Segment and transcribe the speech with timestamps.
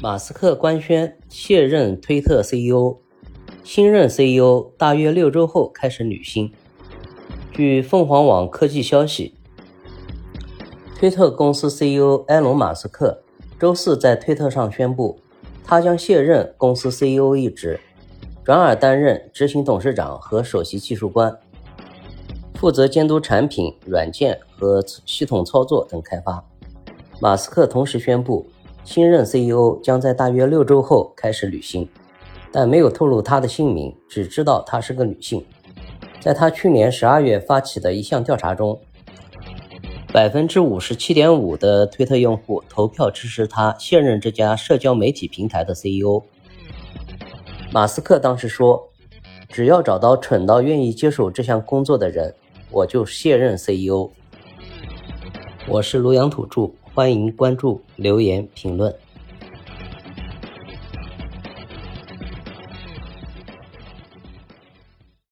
[0.00, 2.98] 马斯克官宣卸任推特 CEO，
[3.64, 6.52] 新任 CEO 大约六周后开始履新。
[7.50, 9.34] 据凤凰网科技消息，
[10.96, 13.24] 推特公司 CEO 埃隆·马斯克
[13.58, 15.18] 周四在推特上宣布，
[15.64, 17.80] 他将卸任公司 CEO 一职，
[18.44, 21.36] 转而担任执行董事长和首席技术官，
[22.54, 26.44] 负责监督产品、软件和系统操作等开发。
[27.20, 28.46] 马斯克同时宣布。
[28.90, 31.86] 新任 CEO 将在大约六周后开始履新，
[32.50, 35.44] 但没有透露她的姓名，只知道她是个女性。
[36.20, 38.80] 在她去年十二月发起的一项调查中，
[40.10, 46.22] 百分之五十七点五的推特用户投票支持他卸任这家社交媒体平台的 CEO。
[47.70, 48.88] 马斯克当时说
[49.52, 52.34] ：“只要找到蠢到愿意接手这项工作的人，
[52.70, 54.08] 我就卸任 CEO。”
[55.68, 56.70] 我是庐阳土著。
[56.98, 58.92] 欢迎关注、留言、评论。